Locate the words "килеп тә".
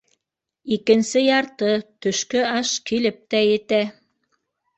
2.85-3.45